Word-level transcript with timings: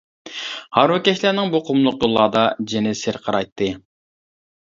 ھارۋىكەشلەرنىڭ 0.77 1.51
بۇ 1.55 1.59
قۇملۇق 1.67 2.05
يوللاردا 2.05 2.45
جېنى 2.71 2.93
سىرقىرايتتى. 3.01 3.67